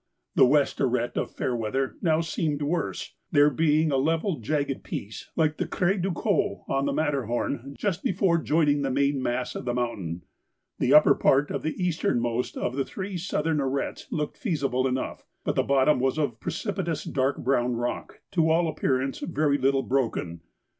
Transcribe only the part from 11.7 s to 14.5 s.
easternmost of the three southern arêtes looked